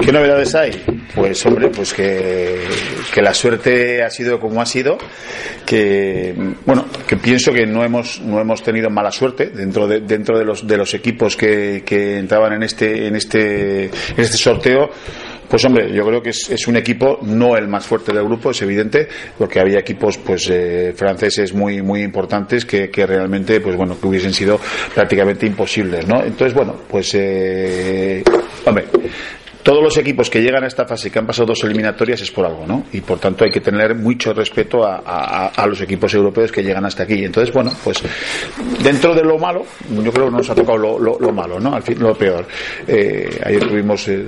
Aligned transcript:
¿Qué 0.00 0.12
novedades 0.12 0.54
hay? 0.54 0.70
Pues 1.14 1.44
hombre, 1.46 1.68
pues 1.68 1.92
que, 1.92 2.60
que 3.12 3.22
la 3.22 3.34
suerte 3.34 4.02
ha 4.02 4.10
sido 4.10 4.38
como 4.40 4.60
ha 4.60 4.66
sido, 4.66 4.96
que 5.66 6.34
bueno, 6.64 6.86
que 7.06 7.16
pienso 7.16 7.52
que 7.52 7.66
no 7.66 7.84
hemos 7.84 8.20
no 8.20 8.40
hemos 8.40 8.62
tenido 8.62 8.90
mala 8.90 9.10
suerte 9.10 9.46
dentro 9.46 9.86
de 9.86 10.00
dentro 10.00 10.38
de 10.38 10.44
los 10.44 10.66
de 10.66 10.76
los 10.76 10.94
equipos 10.94 11.36
que, 11.36 11.82
que 11.84 12.18
entraban 12.18 12.52
en 12.54 12.62
este 12.62 13.06
en 13.06 13.16
este 13.16 13.84
en 13.84 13.90
este 14.16 14.36
sorteo 14.36 14.90
pues 15.48 15.64
hombre, 15.64 15.90
yo 15.92 16.04
creo 16.06 16.22
que 16.22 16.30
es, 16.30 16.68
un 16.68 16.76
equipo 16.76 17.18
no 17.22 17.56
el 17.56 17.68
más 17.68 17.86
fuerte 17.86 18.12
del 18.12 18.24
grupo, 18.24 18.50
es 18.50 18.60
evidente, 18.60 19.08
porque 19.38 19.60
había 19.60 19.78
equipos 19.78 20.18
pues 20.18 20.48
eh, 20.50 20.92
franceses 20.94 21.54
muy 21.54 21.80
muy 21.80 22.02
importantes 22.02 22.66
que, 22.66 22.90
que, 22.90 23.06
realmente 23.06 23.60
pues 23.60 23.74
bueno 23.74 23.98
que 23.98 24.06
hubiesen 24.06 24.34
sido 24.34 24.60
prácticamente 24.94 25.46
imposibles, 25.46 26.06
¿no? 26.06 26.22
Entonces 26.22 26.52
bueno, 26.52 26.76
pues 26.88 27.14
eh, 27.14 28.22
hombre, 28.66 28.84
todos 29.68 29.82
los 29.82 29.98
equipos 29.98 30.30
que 30.30 30.40
llegan 30.40 30.64
a 30.64 30.66
esta 30.66 30.86
fase 30.86 31.10
que 31.10 31.18
han 31.18 31.26
pasado 31.26 31.48
dos 31.48 31.62
eliminatorias 31.62 32.22
es 32.22 32.30
por 32.30 32.46
algo, 32.46 32.66
¿no? 32.66 32.86
Y 32.90 33.02
por 33.02 33.18
tanto 33.18 33.44
hay 33.44 33.50
que 33.50 33.60
tener 33.60 33.94
mucho 33.94 34.32
respeto 34.32 34.82
a, 34.82 35.66
los 35.66 35.78
equipos 35.82 36.14
europeos 36.14 36.50
que 36.50 36.62
llegan 36.62 36.86
hasta 36.86 37.02
aquí. 37.02 37.22
Entonces, 37.22 37.52
bueno, 37.52 37.70
pues 37.84 38.02
dentro 38.82 39.14
de 39.14 39.22
lo 39.22 39.36
malo, 39.36 39.66
yo 39.90 40.10
creo 40.10 40.30
que 40.30 40.36
nos 40.36 40.48
ha 40.48 40.54
tocado 40.54 40.98
lo, 40.98 41.32
malo, 41.34 41.60
¿no? 41.60 41.74
Al 41.74 41.82
fin, 41.82 41.98
lo 42.00 42.14
peor. 42.14 42.46
Eh, 42.86 43.28
ayer 43.44 43.68
tuvimos 43.68 44.08
eh, 44.08 44.24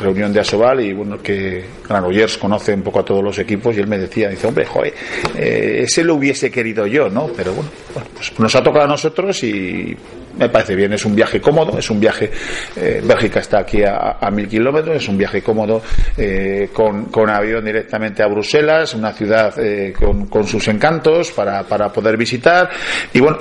reunión 0.00 0.32
de 0.32 0.40
Asobal 0.40 0.80
y 0.80 0.92
bueno, 0.92 1.22
que 1.22 1.64
Granollers 1.88 2.36
conoce 2.38 2.74
un 2.74 2.82
poco 2.82 2.98
a 2.98 3.04
todos 3.04 3.22
los 3.22 3.38
equipos 3.38 3.76
y 3.76 3.78
él 3.78 3.86
me 3.86 3.98
decía, 3.98 4.30
dice, 4.30 4.48
hombre, 4.48 4.66
joder, 4.66 4.92
eh, 5.38 5.82
ese 5.84 6.02
lo 6.02 6.16
hubiese 6.16 6.50
querido 6.50 6.88
yo, 6.88 7.08
¿no? 7.08 7.28
Pero 7.36 7.52
bueno, 7.52 7.70
pues 8.16 8.36
nos 8.36 8.52
ha 8.56 8.60
tocado 8.64 8.86
a 8.86 8.88
nosotros 8.88 9.44
y 9.44 9.96
me 10.36 10.48
parece 10.48 10.74
bien, 10.74 10.92
es 10.92 11.04
un 11.04 11.14
viaje 11.14 11.40
cómodo, 11.40 11.78
es 11.78 11.90
un 11.90 12.00
viaje, 12.00 12.30
eh, 12.76 13.02
Bélgica 13.04 13.40
está 13.40 13.60
aquí 13.60 13.82
a, 13.84 14.28
mil 14.30 14.48
kilómetros, 14.48 14.96
es 14.96 15.08
un 15.08 15.18
viaje 15.18 15.42
cómodo 15.42 15.82
eh, 16.16 16.70
con, 16.72 17.06
con, 17.06 17.28
avión 17.28 17.64
directamente 17.64 18.22
a 18.22 18.26
Bruselas, 18.26 18.94
una 18.94 19.12
ciudad 19.12 19.54
eh, 19.58 19.92
con, 19.92 20.26
con, 20.26 20.46
sus 20.46 20.66
encantos 20.68 21.32
para, 21.32 21.62
para, 21.64 21.92
poder 21.92 22.16
visitar 22.16 22.70
y 23.12 23.20
bueno, 23.20 23.38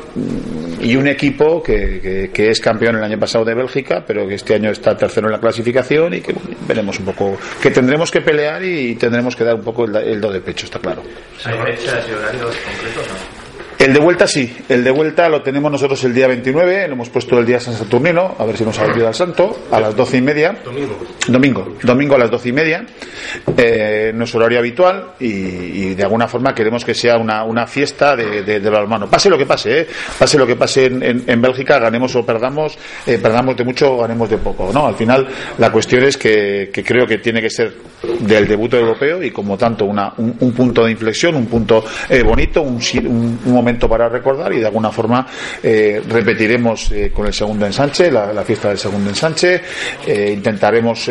y 0.82 0.96
un 0.96 1.08
equipo 1.08 1.62
que, 1.64 2.30
que, 2.34 2.50
es 2.50 2.60
campeón 2.60 2.98
el 2.98 3.04
año 3.04 3.20
pasado 3.20 3.46
de 3.46 3.54
Bélgica, 3.54 4.04
pero 4.06 4.28
que 4.28 4.36
este 4.36 4.56
año 4.56 4.72
está 4.72 4.96
tercero 4.96 5.28
en 5.28 5.34
la 5.34 5.40
clasificación 5.40 6.14
y 6.14 6.22
que 6.22 6.36
veremos 6.68 7.00
un 7.00 7.06
poco, 7.06 7.38
que 7.62 7.72
tendremos 7.72 8.12
que 8.12 8.22
pelear 8.22 8.64
y 8.64 8.96
tendremos 8.96 9.36
que 9.36 9.44
dar 9.44 9.56
un 9.56 9.64
poco 9.64 9.86
el, 9.86 10.20
do 10.20 10.32
de 10.32 10.42
pecho, 10.42 10.66
está 10.66 10.80
claro. 10.80 11.04
¿Hay 11.46 11.76
fechas 11.76 12.06
y 12.10 12.14
horarios 12.14 12.56
concretos? 12.58 13.41
El 13.82 13.94
de 13.94 14.00
vuelta 14.00 14.28
sí, 14.28 14.56
el 14.70 14.84
de 14.84 14.92
vuelta 14.92 15.28
lo 15.28 15.42
tenemos 15.42 15.72
nosotros 15.72 16.04
el 16.04 16.14
día 16.14 16.28
29, 16.28 16.88
lo 16.88 16.94
hemos 16.94 17.10
puesto 17.10 17.40
el 17.40 17.48
día 17.48 17.60
San 17.60 17.74
Saturnino, 17.74 18.36
a 18.38 18.46
ver 18.46 18.56
si 18.56 18.64
nos 18.64 18.78
ha 18.78 18.84
ayudado 18.84 19.08
al 19.08 19.16
santo, 19.16 19.60
a 19.72 19.80
las 19.80 19.96
doce 19.96 20.18
y 20.18 20.22
media. 20.22 20.56
Domingo. 20.64 21.00
Domingo, 21.28 21.78
domingo 21.82 22.14
a 22.14 22.20
las 22.20 22.30
doce 22.30 22.50
y 22.50 22.52
media, 22.52 22.86
eh, 23.58 24.12
nuestro 24.14 24.40
horario 24.40 24.60
habitual 24.60 25.14
y, 25.20 25.96
de 25.96 26.04
alguna 26.04 26.28
forma 26.28 26.54
queremos 26.54 26.86
que 26.86 26.94
sea 26.94 27.18
una, 27.18 27.44
una 27.44 27.66
fiesta 27.66 28.16
de, 28.16 28.44
de, 28.44 28.60
de 28.60 28.70
los 28.70 28.80
hermanos. 28.82 29.10
Pase 29.10 29.32
lo 29.32 29.38
que 29.38 29.48
pase, 29.48 29.80
eh, 29.80 29.88
pase 30.20 30.38
lo 30.38 30.46
que 30.46 30.56
pase 30.56 30.86
en, 30.86 31.24
en, 31.26 31.42
Bélgica, 31.42 31.80
ganemos 31.80 32.16
o 32.16 32.24
perdamos, 32.24 32.78
eh, 33.08 33.18
perdamos 33.18 33.58
de 33.58 33.64
mucho 33.64 33.94
o 33.94 34.02
ganemos 34.02 34.30
de 34.30 34.38
poco. 34.38 34.70
¿no? 34.72 34.86
Al 34.86 34.96
final 34.96 35.28
la 35.58 35.72
cuestión 35.72 36.04
es 36.04 36.18
que, 36.18 36.70
que, 36.72 36.84
creo 36.84 37.08
que 37.08 37.18
tiene 37.18 37.42
que 37.42 37.50
ser 37.50 37.74
del 38.20 38.48
debut 38.48 38.74
europeo 38.74 39.22
y 39.22 39.32
como 39.32 39.58
tanto 39.58 39.86
una, 39.86 40.14
un, 40.18 40.36
un 40.40 40.52
punto 40.54 40.86
de 40.86 40.92
inflexión, 40.92 41.36
un 41.36 41.46
punto 41.46 41.84
eh, 42.10 42.24
bonito, 42.24 42.62
un, 42.62 42.80
un, 43.06 43.40
un 43.46 43.54
momento 43.54 43.88
para 43.88 44.10
recordar 44.10 44.54
y 44.54 44.60
de 44.60 44.66
alguna 44.66 44.92
forma 44.92 45.26
eh, 45.62 46.02
repetiremos 46.08 46.92
eh, 46.92 47.12
con 47.14 47.28
el 47.28 47.34
segundo 47.34 47.66
ensanche, 47.66 48.12
la, 48.12 48.34
la, 48.34 48.44
fiesta 48.44 48.70
del 48.70 48.78
segundo 48.78 49.10
ensanche, 49.10 49.62
eh, 50.06 50.32
intentaremos 50.34 51.10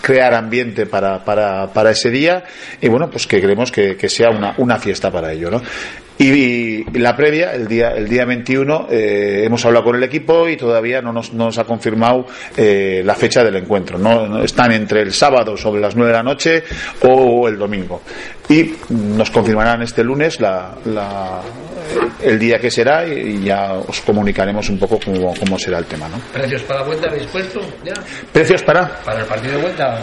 crear 0.00 0.34
ambiente 0.34 0.86
para, 0.86 1.24
para, 1.24 1.72
para, 1.72 1.90
ese 1.90 2.10
día 2.10 2.44
y 2.80 2.88
bueno, 2.88 3.08
pues 3.10 3.26
que 3.26 3.40
queremos 3.40 3.70
que, 3.70 3.96
que 3.96 4.08
sea 4.08 4.30
una, 4.30 4.54
una 4.58 4.78
fiesta 4.78 5.10
para 5.10 5.32
ello. 5.32 5.50
¿no? 5.50 5.62
Y, 6.18 6.84
la 6.98 7.16
previa, 7.16 7.52
el 7.54 7.66
día, 7.66 7.90
el 7.90 8.08
día 8.08 8.24
21, 8.24 8.86
eh, 8.90 9.42
hemos 9.44 9.64
hablado 9.64 9.84
con 9.84 9.96
el 9.96 10.02
equipo 10.04 10.48
y 10.48 10.56
todavía 10.56 11.02
no 11.02 11.12
nos, 11.12 11.32
nos 11.32 11.58
ha 11.58 11.64
confirmado 11.64 12.26
eh, 12.56 13.02
la 13.04 13.14
fecha 13.14 13.42
del 13.42 13.56
encuentro. 13.56 13.98
¿no? 13.98 14.42
Están 14.42 14.72
entre 14.72 15.02
el 15.02 15.12
sábado 15.12 15.56
sobre 15.56 15.80
las 15.80 15.96
9 15.96 16.12
de 16.12 16.16
la 16.16 16.22
noche 16.22 16.62
o 17.02 17.48
el 17.48 17.58
domingo. 17.58 18.02
Y 18.48 18.74
nos 18.90 19.30
confirmarán 19.30 19.82
este 19.82 20.04
lunes 20.04 20.40
la, 20.40 20.74
la, 20.84 21.40
el 22.22 22.38
día 22.38 22.58
que 22.58 22.70
será 22.70 23.06
y 23.06 23.42
ya 23.42 23.72
os 23.72 24.00
comunicaremos 24.02 24.68
un 24.68 24.78
poco 24.78 25.00
cómo, 25.04 25.34
cómo 25.34 25.58
será 25.58 25.78
el 25.78 25.86
tema. 25.86 26.08
¿no? 26.08 26.18
¿Precios 26.32 26.62
para 26.62 26.82
vuelta 26.82 27.08
habéis 27.08 27.26
puesto? 27.26 27.60
¿Ya? 27.84 27.94
¿Precios 28.32 28.62
para? 28.62 29.00
Para 29.02 29.20
el 29.20 29.26
partido 29.26 29.56
de 29.56 29.62
vuelta. 29.62 30.00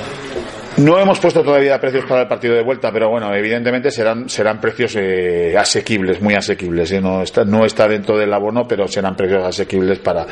No 0.78 0.98
hemos 1.00 1.20
puesto 1.20 1.44
todavía 1.44 1.80
precios 1.80 2.06
para 2.06 2.22
el 2.22 2.28
partido 2.28 2.56
de 2.56 2.64
vuelta, 2.64 2.92
pero 2.92 3.10
bueno, 3.10 3.34
evidentemente 3.36 3.92
serán, 3.92 4.30
serán 4.30 4.60
precios 4.60 4.96
eh, 4.96 5.56
asequibles, 5.58 6.22
muy 6.22 6.34
asequibles. 6.34 6.92
¿eh? 6.94 7.02
No, 7.02 7.22
está, 7.22 7.44
no 7.44 7.66
está 7.66 7.88
dentro 7.88 8.18
del 8.18 8.34
abono, 8.34 8.68
pero 8.68 8.88
serán 8.88 9.16
precios 9.16 9.44
asequibles 9.44 10.00
para. 10.00 10.26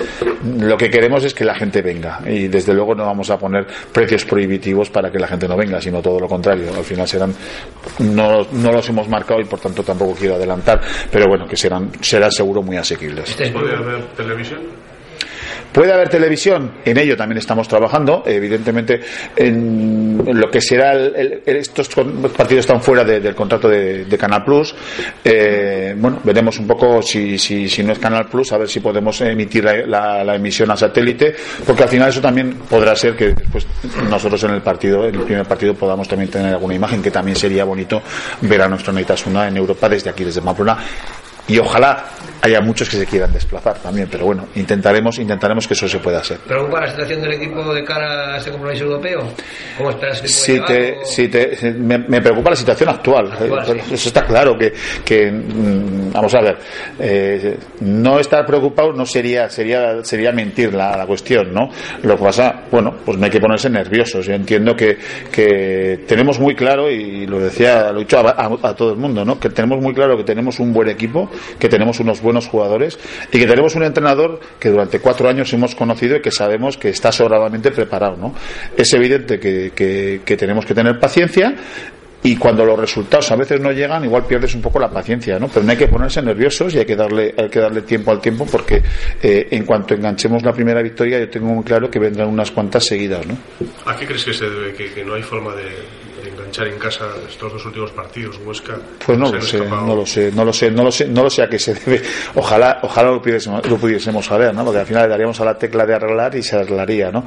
Lo 0.60 0.78
que 0.78 0.90
queremos 0.90 1.24
es 1.26 1.34
que 1.34 1.44
la 1.44 1.56
gente 1.56 1.82
venga 1.82 2.22
y 2.26 2.48
desde 2.48 2.74
luego 2.74 2.96
no 2.96 3.06
vamos 3.06 3.30
a 3.30 3.38
poner 3.38 3.68
precios 3.92 4.26
prohibitivos 4.26 4.90
para 4.90 5.12
que 5.12 5.20
la 5.20 5.28
gente 5.28 5.48
no 5.48 5.58
venga, 5.58 5.82
sino 5.82 6.02
todo 6.02 6.20
lo 6.20 6.28
contrario. 6.28 6.74
Al 6.76 6.84
final 6.84 7.08
serán. 7.08 7.34
No, 8.00 8.48
no 8.52 8.72
los 8.72 8.88
hemos 8.90 9.10
marcado 9.10 9.42
y 9.42 9.46
por 9.46 9.60
tanto 9.60 9.84
tampoco 9.84 10.16
quiero 10.16 10.36
adelantar, 10.36 10.80
pero 11.12 11.28
bueno, 11.28 11.46
que 11.48 11.58
serán, 11.58 11.92
serán 12.02 12.32
seguro 12.32 12.64
muy 12.64 12.78
asequibles. 12.78 13.36
¿Puede 13.52 13.76
haber 13.76 14.04
televisión? 14.16 14.89
Puede 15.72 15.94
haber 15.94 16.10
televisión, 16.10 16.72
en 16.84 16.98
ello 16.98 17.16
también 17.16 17.38
estamos 17.38 17.68
trabajando. 17.68 18.24
Evidentemente, 18.26 19.00
en, 19.36 20.22
lo 20.26 20.50
que 20.50 20.62
será 20.62 20.94
el, 20.94 21.42
estos 21.46 21.90
partidos 22.36 22.62
están 22.62 22.82
fuera 22.82 23.04
de, 23.04 23.20
del 23.20 23.36
contrato 23.36 23.70
de, 23.70 24.18
Canal 24.20 24.44
Plus. 24.44 24.76
Eh, 25.24 25.96
bueno, 25.98 26.20
veremos 26.24 26.60
un 26.60 26.68
poco 26.68 27.02
si, 27.02 27.38
si, 27.38 27.70
si, 27.70 27.84
no 27.84 27.94
es 27.94 28.00
Canal 28.00 28.28
Plus, 28.28 28.52
a 28.52 28.58
ver 28.58 28.68
si 28.68 28.80
podemos 28.80 29.22
emitir 29.22 29.64
la, 29.64 29.78
la, 29.86 30.24
la, 30.24 30.36
emisión 30.36 30.70
a 30.72 30.76
satélite, 30.76 31.36
porque 31.66 31.84
al 31.84 31.90
final 31.90 32.10
eso 32.10 32.20
también 32.20 32.54
podrá 32.70 32.96
ser 32.96 33.16
que 33.16 33.34
después 33.34 33.66
nosotros 34.10 34.44
en 34.44 34.52
el 34.52 34.62
partido, 34.62 35.08
en 35.08 35.16
el 35.16 35.22
primer 35.22 35.46
partido, 35.46 35.74
podamos 35.74 36.08
también 36.08 36.30
tener 36.30 36.54
alguna 36.54 36.74
imagen, 36.74 37.02
que 37.02 37.12
también 37.12 37.38
sería 37.38 37.64
bonito 37.64 38.02
ver 38.42 38.62
a 38.62 38.68
nuestro 38.68 38.92
Neitasuna 38.92 39.48
en 39.48 39.56
Europa 39.56 39.88
desde 39.88 40.10
aquí, 40.10 40.24
desde 40.24 40.42
Pamplona 40.42 40.78
y 41.50 41.58
ojalá 41.58 42.06
haya 42.42 42.62
muchos 42.62 42.90
que 42.90 42.98
se 42.98 43.06
quieran 43.06 43.32
desplazar 43.32 43.80
también, 43.80 44.08
pero 44.10 44.26
bueno, 44.26 44.48
intentaremos 44.56 45.20
intentaremos 45.20 45.68
que 45.68 45.74
eso 45.74 45.88
se 45.88 46.00
pueda 46.00 46.20
hacer. 46.20 46.38
¿Preocupa 46.40 46.82
la 46.82 46.90
situación 46.90 47.22
del 47.22 47.34
equipo 47.34 47.74
de 47.74 47.84
cara 47.84 48.36
a 48.36 48.38
este 48.38 48.52
compromiso 48.52 48.86
europeo? 48.86 49.28
¿Cómo 49.78 49.90
esperas 49.90 50.22
que 50.22 50.28
sí 50.28 50.60
te, 50.66 51.06
sí 51.06 51.28
te, 51.28 51.58
me, 51.74 51.98
me, 51.98 52.22
preocupa 52.22 52.52
la 52.52 52.56
situación 52.56 52.90
actual. 52.90 53.32
actual 53.32 53.66
sí. 53.66 53.94
Eso 53.94 54.10
está 54.10 54.24
claro 54.24 54.58
que, 54.58 54.74
que 55.04 55.32
mm, 55.32 56.12
vamos 56.14 56.34
a 56.36 56.42
ver, 56.42 56.58
eh, 57.00 57.58
no 57.82 58.20
estar 58.20 58.46
preocupado 58.46 58.94
no 58.94 59.06
sería 59.06 59.50
sería 59.50 60.04
sería 60.04 60.32
mentir 60.32 60.74
la, 60.74 60.96
la, 60.96 61.06
cuestión, 61.06 61.54
¿no? 61.54 61.70
Lo 62.04 62.18
que 62.18 62.24
pasa, 62.24 62.64
bueno, 62.72 62.96
pues 63.06 63.18
no 63.18 63.26
hay 63.26 63.32
que 63.32 63.40
ponerse 63.40 63.70
nerviosos. 63.70 64.26
Yo 64.26 64.34
entiendo 64.34 64.76
que, 64.76 64.98
que 65.32 66.04
tenemos 66.08 66.40
muy 66.40 66.56
claro 66.56 66.90
y 66.90 67.26
lo 67.26 67.40
decía, 67.40 67.92
lo 67.92 68.00
he 68.00 68.04
dicho 68.04 68.20
a, 68.20 68.32
a, 68.32 68.70
a 68.70 68.76
todo 68.76 68.92
el 68.92 68.98
mundo, 68.98 69.26
¿no? 69.26 69.40
Que 69.40 69.50
tenemos 69.50 69.82
muy 69.82 69.94
claro 69.94 70.18
que 70.18 70.24
tenemos 70.24 70.60
un 70.60 70.74
buen 70.74 70.90
equipo 70.90 71.30
que 71.58 71.70
tenemos 71.70 72.00
unos 72.00 72.22
buenos 72.22 72.29
jugadores 72.48 73.00
y 73.32 73.40
que 73.40 73.46
tenemos 73.46 73.76
un 73.76 73.84
entrenador 73.84 74.40
que 74.60 74.70
durante 74.70 75.00
cuatro 75.00 75.30
años 75.30 75.52
hemos 75.54 75.76
conocido 75.76 76.18
y 76.18 76.22
que 76.22 76.32
sabemos 76.32 76.78
que 76.78 76.90
está 76.90 77.12
sobradamente 77.12 77.72
preparado. 77.72 78.18
¿no? 78.18 78.36
Es 78.76 78.94
evidente 78.94 79.40
que, 79.40 79.72
que, 79.76 80.38
tenemos 80.38 80.66
que 80.66 80.74
tener 80.74 81.00
paciencia 81.00 81.56
y 82.22 82.36
cuando 82.36 82.66
los 82.66 82.78
resultados 82.78 83.32
a 83.32 83.36
veces 83.38 83.62
no 83.62 83.72
llegan 83.72 84.04
igual 84.04 84.26
pierdes 84.26 84.54
un 84.54 84.62
poco 84.62 84.78
la 84.78 84.90
paciencia 84.90 85.40
no 85.40 85.48
pero 85.48 85.64
no 85.66 85.72
hay 85.72 85.78
que 85.78 85.88
ponerse 85.88 86.22
nerviosos 86.22 86.76
y 86.76 86.80
hay 86.80 86.86
que 86.86 86.96
darle 86.96 87.34
hay 87.38 87.48
que 87.50 87.60
darle 87.60 87.84
tiempo 87.84 88.12
al 88.12 88.20
tiempo 88.20 88.46
porque 88.46 88.82
eh, 89.22 89.48
en 89.52 89.66
cuanto 89.66 89.94
enganchemos 89.94 90.44
la 90.44 90.52
primera 90.52 90.82
victoria 90.82 91.18
yo 91.18 91.30
tengo 91.30 91.48
muy 91.48 91.64
claro 91.64 91.90
que 91.90 91.98
vendrán 91.98 92.28
unas 92.28 92.52
cuantas 92.52 92.86
seguidas 92.86 93.26
no 93.26 93.38
¿a 93.86 93.96
qué 93.96 94.06
crees 94.06 94.26
que 94.26 94.34
se 94.34 94.50
debe 94.50 94.74
que 94.74 95.06
no 95.06 95.14
hay 95.14 95.24
forma 95.24 95.56
de, 95.56 95.64
enganchar 96.50 96.68
en 96.68 96.80
casa 96.80 97.06
estos 97.28 97.54
dos 97.54 97.66
últimos 97.66 97.92
partidos 97.92 98.40
Huesca 98.46 98.78
pues 99.06 99.18
no 99.18 99.32
lo 99.32 99.42
sé 99.42 99.60
no 99.60 99.96
lo 99.96 100.06
sé 100.06 100.32
no 100.32 100.46
lo 100.46 100.54
sé 100.54 100.72
no 100.72 100.84
lo 100.84 100.92
sé 100.92 101.08
no 101.08 101.24
lo 101.24 101.30
sé 101.30 101.44
a 101.44 101.50
qué 101.50 101.60
se 101.60 101.74
debe 101.74 102.02
ojalá 102.36 102.80
ojalá 102.84 103.12
lo 103.12 103.22
pudiésemos, 103.22 103.68
lo 103.68 103.78
pudiésemos 103.78 104.26
saber 104.26 104.54
no 104.54 104.64
porque 104.64 104.80
al 104.80 104.86
final 104.86 105.04
le 105.04 105.10
daríamos 105.10 105.40
a 105.42 105.46
la 105.46 105.58
tecla 105.58 105.86
de 105.86 105.96
arreglar 105.96 106.36
y 106.36 106.44
se 106.44 106.56
arreglaría 106.56 107.12
no 107.12 107.24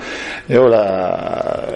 yo 0.49 0.69
la 0.69 1.67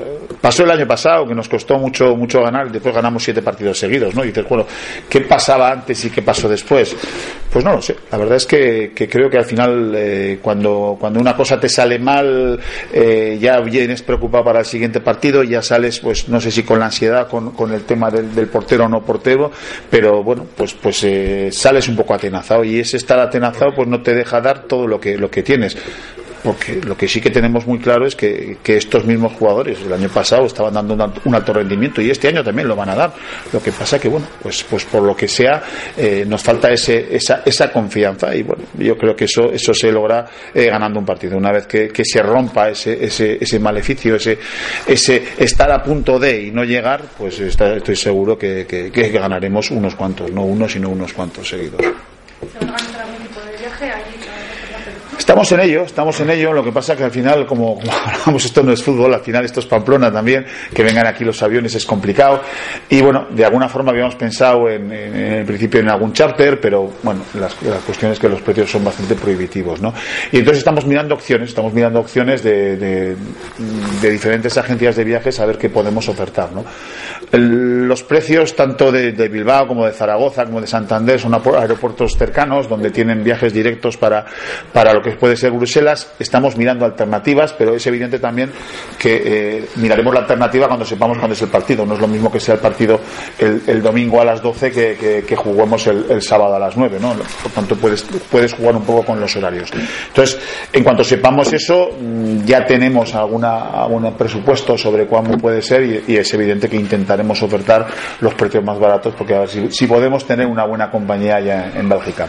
pasó 0.40 0.64
el 0.64 0.70
año 0.70 0.86
pasado 0.86 1.26
que 1.26 1.34
nos 1.34 1.48
costó 1.48 1.78
mucho 1.78 2.16
mucho 2.16 2.42
ganar 2.42 2.70
después 2.70 2.94
ganamos 2.94 3.22
siete 3.22 3.42
partidos 3.42 3.78
seguidos, 3.78 4.14
¿no? 4.14 4.24
Y 4.24 4.28
dices, 4.28 4.46
bueno, 4.48 4.66
¿qué 5.08 5.20
pasaba 5.22 5.70
antes 5.70 6.04
y 6.04 6.10
qué 6.10 6.22
pasó 6.22 6.48
después? 6.48 6.96
Pues 7.50 7.64
no 7.64 7.72
lo 7.72 7.82
sé. 7.82 7.96
La 8.10 8.18
verdad 8.18 8.36
es 8.36 8.46
que, 8.46 8.92
que 8.94 9.08
creo 9.08 9.30
que 9.30 9.38
al 9.38 9.44
final, 9.44 9.92
eh, 9.94 10.38
cuando, 10.42 10.96
cuando 10.98 11.20
una 11.20 11.36
cosa 11.36 11.58
te 11.58 11.68
sale 11.68 11.98
mal, 11.98 12.58
eh, 12.92 13.38
ya 13.40 13.60
vienes 13.60 14.02
preocupado 14.02 14.44
para 14.44 14.60
el 14.60 14.66
siguiente 14.66 15.00
partido, 15.00 15.42
ya 15.42 15.62
sales, 15.62 16.00
pues 16.00 16.28
no 16.28 16.40
sé 16.40 16.50
si 16.50 16.62
con 16.62 16.78
la 16.78 16.86
ansiedad, 16.86 17.28
con, 17.28 17.35
con 17.54 17.72
el 17.72 17.82
tema 17.84 18.10
del, 18.10 18.34
del, 18.34 18.48
portero 18.48 18.84
o 18.84 18.88
no 18.88 19.00
portero, 19.02 19.50
pero 19.90 20.22
bueno, 20.22 20.46
pues, 20.56 20.74
pues 20.74 21.04
eh, 21.04 21.50
sales 21.52 21.88
un 21.88 21.96
poco 21.96 22.14
atenazado 22.14 22.64
y 22.64 22.78
ese 22.78 22.96
estar 22.96 23.18
atenazado, 23.18 23.74
pues 23.74 23.88
no 23.88 24.02
te 24.02 24.14
deja 24.14 24.40
dar 24.40 24.64
todo 24.64 24.86
lo 24.86 25.00
que, 25.00 25.16
lo 25.16 25.30
que 25.30 25.42
tienes 25.42 25.76
porque 26.46 26.80
lo 26.80 26.96
que 26.96 27.08
sí 27.08 27.20
que 27.20 27.30
tenemos 27.30 27.66
muy 27.66 27.80
claro 27.80 28.06
es 28.06 28.14
que, 28.14 28.58
estos 28.64 29.04
mismos 29.04 29.32
jugadores 29.32 29.80
el 29.84 29.92
año 29.92 30.08
pasado 30.08 30.46
estaban 30.46 30.74
dando 30.74 30.94
un, 31.24 31.34
alto 31.34 31.52
rendimiento 31.52 32.00
y 32.00 32.08
este 32.08 32.28
año 32.28 32.44
también 32.44 32.68
lo 32.68 32.76
van 32.76 32.88
a 32.90 32.94
dar. 32.94 33.12
Lo 33.52 33.60
que 33.60 33.72
pasa 33.72 33.98
que, 33.98 34.08
bueno, 34.08 34.28
pues, 34.40 34.62
pues 34.62 34.84
por 34.84 35.02
lo 35.02 35.16
que 35.16 35.26
sea, 35.26 35.60
eh, 35.96 36.24
nos 36.24 36.40
falta 36.44 36.70
ese, 36.70 37.08
esa, 37.10 37.42
esa 37.44 37.72
confianza 37.72 38.32
y 38.32 38.44
bueno, 38.44 38.62
yo 38.78 38.96
creo 38.96 39.16
que 39.16 39.24
eso, 39.24 39.50
eso 39.50 39.74
se 39.74 39.90
logra 39.90 40.24
eh, 40.54 40.66
ganando 40.66 41.00
un 41.00 41.04
partido. 41.04 41.36
Una 41.36 41.50
vez 41.50 41.66
que, 41.66 41.88
que 41.88 42.04
se 42.04 42.22
rompa 42.22 42.68
ese, 42.68 43.04
ese, 43.04 43.38
ese 43.40 43.58
maleficio, 43.58 44.14
ese, 44.14 44.38
ese 44.86 45.24
estar 45.38 45.72
a 45.72 45.82
punto 45.82 46.16
de 46.20 46.42
y 46.42 46.52
no 46.52 46.62
llegar, 46.62 47.02
pues 47.18 47.40
está, 47.40 47.74
estoy 47.74 47.96
seguro 47.96 48.38
que, 48.38 48.66
que, 48.68 48.92
que 48.92 49.08
ganaremos 49.08 49.72
unos 49.72 49.96
cuantos, 49.96 50.30
no 50.30 50.44
uno, 50.44 50.68
sino 50.68 50.90
unos 50.90 51.12
cuantos 51.12 51.48
seguidos. 51.48 51.82
Estamos 55.26 55.50
en 55.50 55.58
ello, 55.58 55.82
estamos 55.82 56.20
en 56.20 56.30
ello. 56.30 56.52
Lo 56.52 56.62
que 56.62 56.70
pasa 56.70 56.94
que 56.94 57.02
al 57.02 57.10
final, 57.10 57.46
como, 57.46 57.80
como 57.80 57.90
hablamos, 58.06 58.44
esto 58.44 58.62
no 58.62 58.70
es 58.70 58.80
fútbol, 58.80 59.12
al 59.12 59.22
final 59.22 59.44
esto 59.44 59.58
es 59.58 59.66
Pamplona 59.66 60.12
también, 60.12 60.46
que 60.72 60.84
vengan 60.84 61.04
aquí 61.04 61.24
los 61.24 61.42
aviones 61.42 61.74
es 61.74 61.84
complicado. 61.84 62.42
Y 62.88 63.00
bueno, 63.00 63.26
de 63.30 63.44
alguna 63.44 63.68
forma 63.68 63.90
habíamos 63.90 64.14
pensado 64.14 64.68
en, 64.70 64.92
en, 64.92 65.16
el 65.16 65.44
principio 65.44 65.80
en 65.80 65.90
algún 65.90 66.12
charter, 66.12 66.60
pero 66.60 66.92
bueno, 67.02 67.22
las, 67.34 67.60
la 67.62 67.78
cuestión 67.78 68.12
es 68.12 68.20
que 68.20 68.28
los 68.28 68.40
precios 68.40 68.70
son 68.70 68.84
bastante 68.84 69.16
prohibitivos, 69.16 69.80
¿no? 69.80 69.92
Y 70.30 70.38
entonces 70.38 70.58
estamos 70.58 70.86
mirando 70.86 71.16
opciones, 71.16 71.48
estamos 71.48 71.72
mirando 71.72 71.98
opciones 71.98 72.44
de, 72.44 72.76
de, 72.76 73.16
diferentes 74.08 74.56
agencias 74.56 74.94
de 74.94 75.02
viajes 75.02 75.40
a 75.40 75.46
ver 75.46 75.58
qué 75.58 75.70
podemos 75.70 76.08
ofertar, 76.08 76.50
¿no? 76.52 76.64
Los 77.32 78.04
precios 78.04 78.54
tanto 78.54 78.92
de, 78.92 79.10
de, 79.10 79.28
Bilbao 79.28 79.66
como 79.66 79.86
de 79.86 79.92
Zaragoza 79.92 80.44
como 80.44 80.60
de 80.60 80.68
Santander 80.68 81.18
son 81.18 81.34
aeropuertos 81.34 82.16
cercanos 82.16 82.68
donde 82.68 82.92
tienen 82.92 83.24
viajes 83.24 83.52
directos 83.52 83.96
para, 83.96 84.24
para 84.72 84.94
lo 84.94 85.02
que 85.02 85.15
puede 85.16 85.36
ser 85.36 85.52
Bruselas. 85.52 86.12
Estamos 86.18 86.56
mirando 86.56 86.84
alternativas, 86.84 87.52
pero 87.52 87.74
es 87.74 87.86
evidente 87.86 88.18
también 88.18 88.50
que 88.98 89.22
eh, 89.24 89.68
miraremos 89.76 90.14
la 90.14 90.20
alternativa 90.20 90.66
cuando 90.66 90.84
sepamos 90.84 91.18
cuándo 91.18 91.34
es 91.34 91.42
el 91.42 91.48
partido. 91.48 91.84
No 91.84 91.94
es 91.94 92.00
lo 92.00 92.08
mismo 92.08 92.30
que 92.30 92.40
sea 92.40 92.54
el 92.54 92.60
partido 92.60 93.00
el, 93.38 93.82
domingo 93.82 94.20
a 94.20 94.24
las 94.24 94.42
12 94.42 94.70
que, 94.70 95.36
juguemos 95.36 95.86
el, 95.86 96.22
sábado 96.22 96.54
a 96.56 96.58
las 96.58 96.76
9. 96.76 96.98
¿no? 97.00 97.14
Por 97.42 97.52
tanto, 97.52 97.76
puedes, 97.76 98.02
puedes 98.30 98.52
jugar 98.54 98.76
un 98.76 98.84
poco 98.84 99.04
con 99.04 99.20
los 99.20 99.34
horarios. 99.36 99.70
Entonces, 100.08 100.38
en 100.72 100.84
cuanto 100.84 101.04
sepamos 101.04 101.52
eso, 101.52 101.90
mm, 101.98 102.44
ya 102.44 102.64
tenemos 102.64 103.14
alguna, 103.14 103.82
algún 103.82 104.14
presupuesto 104.14 104.76
sobre 104.78 105.06
cuándo 105.06 105.36
puede 105.38 105.62
ser 105.62 106.04
y, 106.06 106.16
es 106.16 106.32
evidente 106.32 106.68
que 106.68 106.76
intentaremos 106.76 107.42
ofertar 107.42 107.86
los 108.20 108.34
precios 108.34 108.64
más 108.64 108.78
baratos 108.78 109.14
porque 109.16 109.34
a 109.34 109.40
ver 109.40 109.48
si, 109.48 109.70
si 109.70 109.86
podemos 109.86 110.26
tener 110.26 110.46
una 110.46 110.64
buena 110.64 110.90
compañía 110.90 111.40
ya 111.40 111.66
en, 111.66 111.76
en 111.80 111.88
Bélgica. 111.88 112.26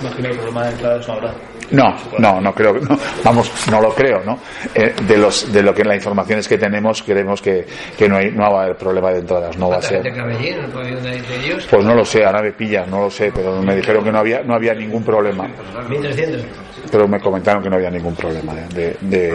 Imagino 0.00 0.28
que 0.28 0.34
el 0.34 0.40
problema 0.40 0.66
de 0.66 1.06
no 1.06 1.12
habrá. 1.12 1.34
No, 1.70 1.94
no, 2.18 2.40
no 2.40 2.52
creo, 2.54 2.74
no, 2.74 2.98
vamos, 3.24 3.50
no 3.70 3.80
lo 3.80 3.94
creo, 3.94 4.22
¿no? 4.24 4.38
Eh, 4.74 4.94
de 5.06 5.16
los, 5.16 5.52
de 5.52 5.62
lo 5.62 5.74
que 5.74 5.84
las 5.84 5.96
informaciones 5.96 6.48
que 6.48 6.58
tenemos, 6.58 7.02
creemos 7.02 7.40
que, 7.40 7.66
que 7.96 8.08
no 8.08 8.16
hay, 8.16 8.32
no 8.32 8.50
va 8.52 8.60
a 8.60 8.64
haber 8.64 8.76
problema 8.76 9.10
de 9.12 9.20
entradas, 9.20 9.56
no 9.56 9.68
va 9.68 9.76
a 9.76 9.82
ser. 9.82 10.02
Pues 11.70 11.84
no 11.84 11.94
lo 11.94 12.04
sé, 12.04 12.24
ahora 12.24 12.42
me 12.42 12.52
pillas, 12.52 12.88
no 12.88 13.02
lo 13.02 13.10
sé, 13.10 13.30
pero 13.34 13.60
me 13.62 13.76
dijeron 13.76 14.04
que 14.04 14.12
no 14.12 14.18
había, 14.18 14.42
no 14.42 14.54
había 14.54 14.74
ningún 14.74 15.04
problema. 15.04 15.48
1300. 15.88 16.42
Pero 16.90 17.06
me 17.06 17.20
comentaron 17.20 17.62
que 17.62 17.70
no 17.70 17.76
había 17.76 17.90
ningún 17.90 18.14
problema 18.14 18.54
de, 18.54 18.96
de... 19.00 19.30